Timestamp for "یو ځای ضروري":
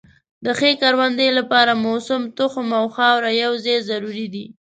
3.43-4.27